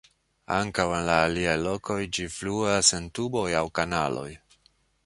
[0.55, 4.29] Ankaŭ en la aliaj lokoj ĝi fluas en tuboj aŭ kanaloj.